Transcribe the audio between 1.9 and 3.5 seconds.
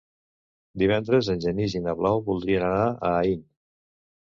Blau voldrien anar a Aín.